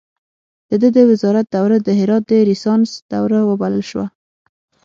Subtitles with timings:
[0.69, 4.05] د ده د وزارت دوره د هرات د ریسانس دوره وبلل شوه.